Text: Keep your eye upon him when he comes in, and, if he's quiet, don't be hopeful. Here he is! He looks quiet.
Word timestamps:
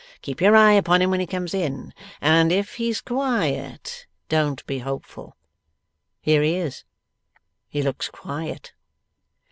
Keep 0.23 0.41
your 0.41 0.55
eye 0.55 0.71
upon 0.71 0.99
him 1.03 1.11
when 1.11 1.19
he 1.19 1.27
comes 1.27 1.53
in, 1.53 1.93
and, 2.21 2.51
if 2.51 2.77
he's 2.77 3.01
quiet, 3.01 4.07
don't 4.29 4.65
be 4.65 4.79
hopeful. 4.79 5.37
Here 6.19 6.41
he 6.41 6.55
is! 6.55 6.83
He 7.69 7.83
looks 7.83 8.09
quiet. 8.09 8.73